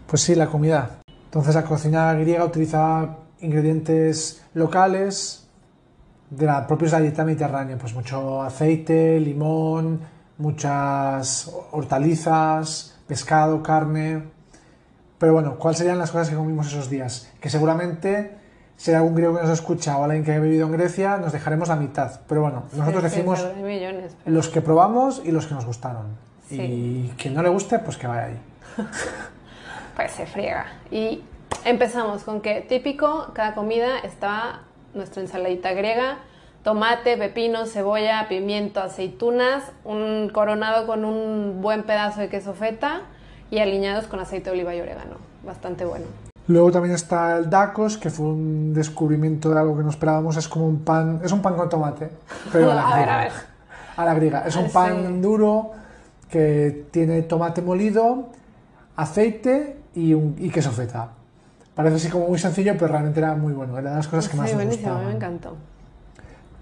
[0.08, 0.90] Pues sí, la comida.
[1.26, 5.43] Entonces la cocina griega utilizaba ingredientes locales
[6.36, 10.00] de la propia dieta mediterránea, pues mucho aceite, limón,
[10.38, 14.22] muchas hortalizas, pescado, carne.
[15.18, 17.30] Pero bueno, ¿cuáles serían las cosas que comimos esos días?
[17.40, 18.36] Que seguramente
[18.76, 21.32] si hay algún griego que nos escucha o alguien que ha vivido en Grecia, nos
[21.32, 22.20] dejaremos la mitad.
[22.28, 24.16] Pero bueno, nosotros decimos millones.
[24.24, 26.06] pero- los que probamos y los que nos gustaron.
[26.48, 26.60] Sí.
[26.60, 28.38] Y quien no le guste, pues que vaya ahí.
[29.96, 30.66] Pues se friega.
[30.90, 31.22] Y
[31.64, 34.62] empezamos con que típico, cada comida estaba
[34.94, 36.18] nuestra ensaladita griega,
[36.62, 43.02] tomate, pepino, cebolla, pimiento, aceitunas, un coronado con un buen pedazo de queso feta
[43.50, 45.16] y aliñados con aceite de oliva y orégano.
[45.44, 46.06] Bastante bueno.
[46.46, 50.36] Luego también está el Dacos, que fue un descubrimiento de algo que no esperábamos.
[50.36, 52.10] Es como un pan, es un pan con tomate,
[52.52, 53.14] pero a la A ver, griega.
[53.14, 53.32] a ver.
[53.96, 54.44] A la griega.
[54.46, 55.20] Es un pan sí.
[55.20, 55.70] duro
[56.30, 58.28] que tiene tomate molido,
[58.96, 61.10] aceite y, un, y queso feta.
[61.74, 63.76] Parece así como muy sencillo, pero realmente era muy bueno.
[63.78, 65.16] Era de las cosas que más nos buenísimo, a mí me gustaban.
[65.16, 65.56] encantó.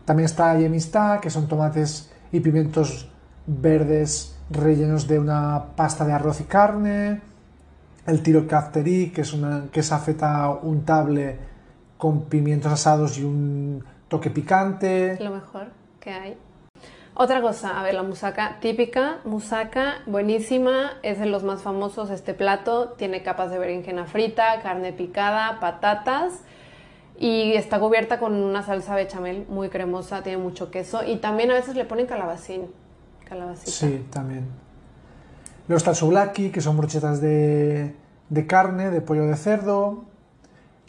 [0.05, 3.09] También está yemistá, que son tomates y pimientos
[3.47, 7.21] verdes rellenos de una pasta de arroz y carne.
[8.07, 11.39] El tiro kafteri, que es una que es feta untable
[11.99, 15.19] con pimientos asados y un toque picante.
[15.21, 15.69] Lo mejor
[16.01, 16.37] que hay.
[17.15, 22.33] Otra cosa, a ver, la musaca típica, musaca buenísima, es de los más famosos este
[22.33, 26.41] plato, tiene capas de berenjena frita, carne picada, patatas
[27.19, 31.55] y está cubierta con una salsa bechamel muy cremosa, tiene mucho queso y también a
[31.55, 32.69] veces le ponen calabacín,
[33.29, 33.71] calabacita.
[33.71, 34.47] Sí, también.
[35.69, 37.95] Luego está el souvlaki, que son brochetas de,
[38.31, 40.05] de carne, de pollo de cerdo.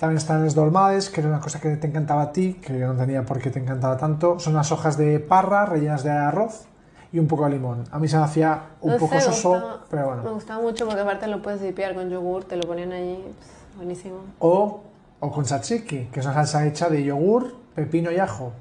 [0.04, 2.88] También están los dolmades, que era una cosa que te encantaba a ti, que yo
[2.92, 4.38] no tenía por qué te encantaba tanto.
[4.38, 6.66] Son las hojas de parra rellenas de arroz
[7.14, 7.86] y un poco de limón.
[7.90, 10.34] A mí se me hacía un No poco sé, me soso, gustaba- pero Me bueno.
[10.34, 14.18] gustaba mucho porque aparte lo puedes dipear con yogur, te lo ponían allí, pues, buenísimo.
[14.40, 14.82] O,
[15.22, 18.52] o con tzatziki, que es una salsa hecha de yogur, pepino y ajo.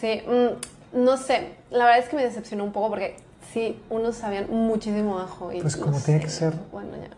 [0.00, 3.16] Sí, mm, no sé, la verdad es que me decepcionó un poco porque
[3.52, 5.52] sí, unos sabían muchísimo ajo.
[5.52, 6.54] Y Pues no como tiene sé, que ser.
[6.70, 7.08] Bueno, ya.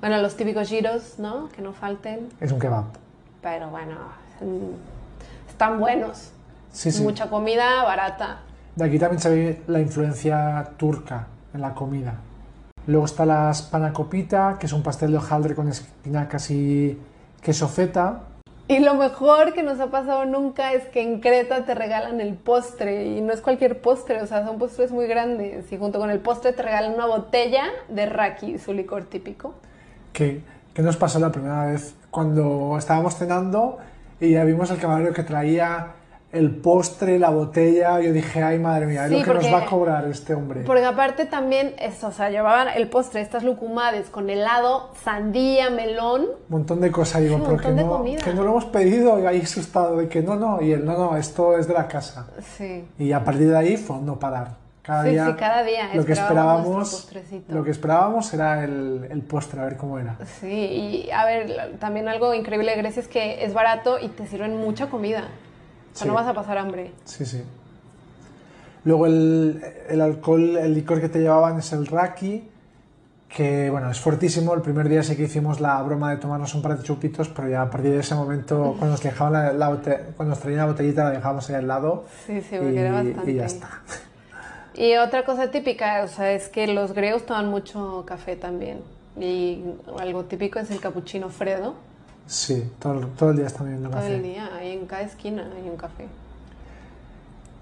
[0.00, 1.48] Bueno, los típicos giros, ¿no?
[1.50, 2.84] Que no falten, Es un kebab.
[3.42, 3.96] pero bueno,
[5.48, 6.30] están buenos.
[6.72, 7.02] Sí, sí.
[7.02, 8.40] Mucha comida barata.
[8.76, 12.14] De aquí también se ve la influencia turca en la comida.
[12.86, 16.98] Luego está la spanakopita, que es un pastel de hojaldre con espinacas y
[17.42, 18.20] queso feta.
[18.68, 22.34] Y lo mejor que nos ha pasado nunca es que en Creta te regalan el
[22.34, 26.08] postre y no es cualquier postre, o sea, son postres muy grandes y junto con
[26.08, 29.54] el postre te regalan una botella de raki, su licor típico.
[30.12, 30.42] Que,
[30.74, 33.78] que nos pasó la primera vez cuando estábamos cenando
[34.20, 35.92] y ya vimos el camarero que traía
[36.32, 38.00] el postre, la botella.
[38.00, 40.60] Yo dije, ay madre mía, Sí, lo que nos porque- va a cobrar este hombre.
[40.64, 46.22] Porque aparte también, es, o sea, llevaban el postre, estas lucumades con helado, sandía, melón.
[46.22, 47.22] Un montón de cosas.
[47.22, 49.18] Digo, Sí, un pero que montón de no, que no lo hemos pedido.
[49.18, 50.62] Y ahí asustado de que no, no.
[50.62, 52.28] Y él, no, no, esto es de la casa.
[52.56, 52.86] Sí.
[52.98, 54.59] Y a partir de ahí fue no parar.
[54.82, 57.10] Cada Sí, día, sí, cada día lo que esperábamos
[57.48, 60.16] lo que esperábamos era el, el postre, a ver cómo era.
[60.40, 60.46] Sí,
[61.06, 64.56] y a ver, también algo increíble de Grecia es que es barato y te sirven
[64.56, 65.20] mucha comida.
[65.92, 66.08] O sea, Sí.
[66.08, 66.92] no vas a pasar hambre.
[67.04, 67.42] Sí, sí.
[68.84, 72.48] Luego el, el alcohol, el licor que te llevaban es el raki,
[73.28, 74.54] que bueno, es fuertísimo.
[74.54, 77.48] El primer día sí que hicimos la broma de tomarnos un par de chupitos, pero
[77.48, 79.68] ya a partir de ese momento, cuando nos, dejaban la, la
[80.16, 82.92] cuando nos traían la botellita, la dejábamos ahí al lado Sí, sí, porque y, era
[82.92, 83.30] bastante.
[83.30, 83.68] y ya está.
[84.74, 88.80] Y otra cosa típica, o sea, es que los griegos toman mucho café también.
[89.18, 89.64] Y
[89.98, 91.74] algo típico es el cappuccino Fredo.
[92.26, 94.14] Sí, todo, todo el día están bebiendo Todo café.
[94.14, 96.06] el día, ahí en cada esquina hay un café.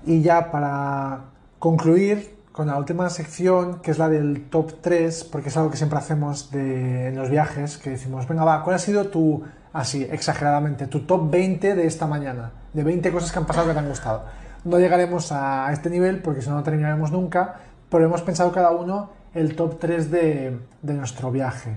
[0.05, 1.21] Y ya para
[1.59, 5.77] concluir con la última sección, que es la del top 3, porque es algo que
[5.77, 10.03] siempre hacemos de, en los viajes, que decimos, venga, va, ¿cuál ha sido tu, así,
[10.11, 12.51] exageradamente, tu top 20 de esta mañana?
[12.73, 14.25] De 20 cosas que han pasado que te han gustado.
[14.65, 17.57] No llegaremos a este nivel porque si no, no terminaremos nunca,
[17.91, 21.75] pero hemos pensado cada uno el top 3 de, de nuestro viaje.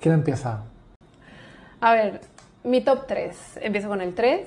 [0.00, 0.62] ¿Quién empieza?
[1.80, 2.20] A ver,
[2.62, 3.58] mi top 3.
[3.60, 4.46] Empiezo con el 3.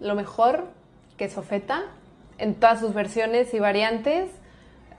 [0.00, 0.64] Lo mejor,
[1.16, 1.82] queso feta,
[2.38, 4.30] en todas sus versiones y variantes.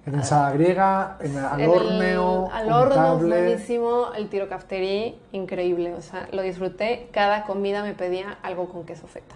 [0.06, 4.14] En ensalada griega, en, al al horno, buenísimo.
[4.16, 5.94] El tiro cafterí, increíble.
[5.94, 7.10] O sea, lo disfruté.
[7.12, 9.36] Cada comida me pedía algo con queso feta.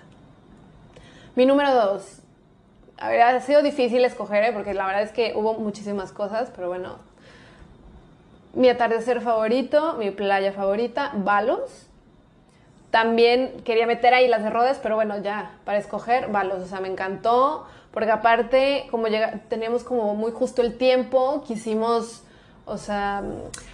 [1.35, 2.21] Mi número 2.
[2.97, 4.51] Ha sido difícil escoger, ¿eh?
[4.53, 6.97] porque la verdad es que hubo muchísimas cosas, pero bueno.
[8.53, 11.85] Mi atardecer favorito, mi playa favorita, Balos
[12.95, 16.79] también quería meter ahí las de Rodas, pero bueno, ya, para escoger, Balos, o sea,
[16.79, 22.23] me encantó, porque aparte, como llega, teníamos como muy justo el tiempo, quisimos,
[22.65, 23.23] o sea,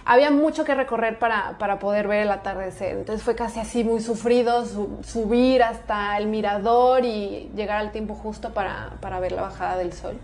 [0.04, 4.00] había mucho que recorrer para, para poder ver el atardecer, entonces fue casi así muy
[4.00, 4.64] sufrido
[5.02, 9.92] subir hasta el mirador y llegar al tiempo justo para, para ver la bajada del
[9.92, 10.18] sol,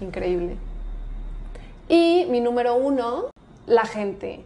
[0.00, 0.56] increíble.
[1.88, 3.30] Y mi número uno,
[3.66, 4.44] la gente.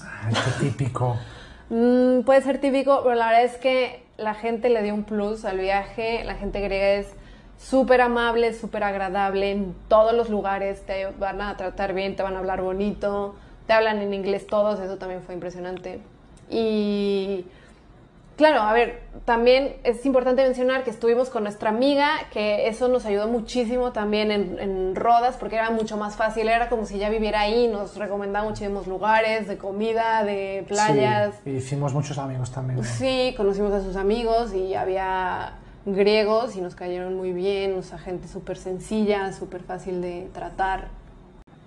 [0.00, 1.16] Ay, qué típico.
[1.68, 5.44] Mm, puede ser típico, pero la verdad es que la gente le dio un plus
[5.44, 6.24] al viaje.
[6.24, 7.08] La gente griega es
[7.60, 10.84] súper amable, súper agradable en todos los lugares.
[10.86, 13.34] Te van a tratar bien, te van a hablar bonito,
[13.66, 14.80] te hablan en inglés todos.
[14.80, 16.00] Eso también fue impresionante.
[16.48, 17.44] Y
[18.40, 23.04] Claro, a ver, también es importante mencionar que estuvimos con nuestra amiga, que eso nos
[23.04, 27.40] ayudó muchísimo también en, Rodas, porque era mucho más fácil, era como si ya viviera
[27.40, 31.34] ahí, nos recomendaba muchísimos lugares de comida, de playas.
[31.44, 32.82] Sí, hicimos muchos amigos también.
[32.82, 35.52] Sí, conocimos a sus amigos y había
[35.86, 40.88] griegos y nos cayeron muy bien, o gente súper sencilla, súper fácil de tratar.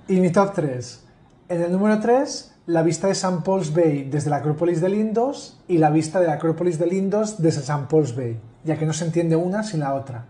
[0.07, 1.05] Y mi top 3.
[1.49, 3.41] En el número 3 la vista de St.
[3.43, 7.41] Paul's Bay desde la Acrópolis de Lindos y la vista de la Acrópolis de Lindos
[7.41, 7.87] desde St.
[7.89, 10.25] Paul's Bay, ya que no se entiende una sin la otra.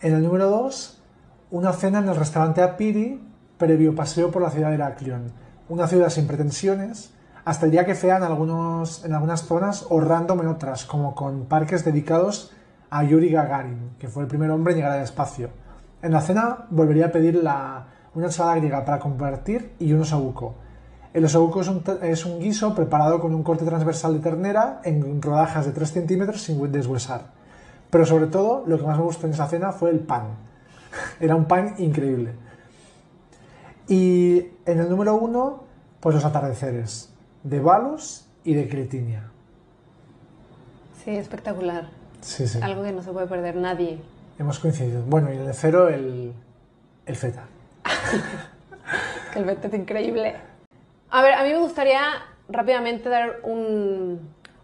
[0.00, 1.02] En el número 2,
[1.50, 3.20] una cena en el restaurante Apiri
[3.58, 5.32] previo paseo por la ciudad de Heraklion,
[5.68, 7.12] una ciudad sin pretensiones,
[7.44, 11.44] hasta el día que fean algunos, en algunas zonas o random en otras, como con
[11.46, 12.52] parques dedicados
[12.90, 15.50] a Yuri Gagarin, que fue el primer hombre en llegar al espacio.
[16.02, 20.54] En la cena volvería a pedir una ensalada griega para compartir y un osabuco
[21.18, 21.60] el osobuco
[22.02, 26.42] es un, guiso preparado con un corte transversal de ternera en rodajas de 3 centímetros
[26.42, 27.32] sin deshuesar.
[27.90, 30.36] Pero sobre todo, lo que más me gustó en esa cena fue el pan.
[31.20, 32.34] Era un pan increíble.
[33.88, 35.64] Y en el número uno,
[36.00, 37.12] pues los atardeceres
[37.42, 39.30] de Balos y de Cretinia.
[41.02, 41.88] Sí, espectacular.
[42.20, 42.60] Sí, sí.
[42.62, 44.00] Algo que no se puede perder nadie.
[44.38, 45.02] Hemos coincidido.
[45.02, 46.32] Bueno, y el de cero, el,
[47.06, 47.44] el feta.
[49.32, 50.36] que el feta es increíble.
[51.10, 52.00] A ver, a mí me gustaría
[52.48, 54.20] rápidamente dar un,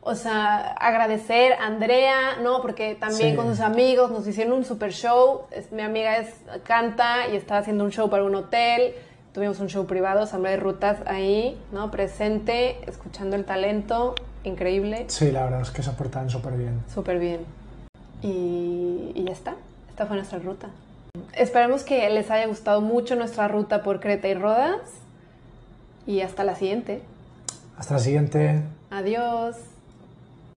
[0.07, 2.61] o sea, agradecer a Andrea, ¿no?
[2.61, 5.47] Porque también con sus amigos nos hicieron un super show.
[5.71, 8.95] mi amiga es, canta y está haciendo un show para un hotel.
[9.33, 11.91] Tuvimos un show privado, Asamblea de Rutas ahí, ¿no?
[11.91, 14.15] Presente, escuchando el talento,
[14.45, 15.05] increíble.
[15.09, 16.83] Sí, la verdad es que se aportan súper bien.
[16.93, 17.41] Súper bien.
[18.23, 19.57] Y, y ya está,
[19.91, 20.69] esta fue nuestra ruta.
[21.33, 24.81] Esperemos que les haya gustado mucho nuestra ruta por Creta y Rodas.
[26.07, 27.03] Y hasta la siguiente.
[27.77, 28.63] Hasta la siguiente.
[28.91, 29.57] Adiós.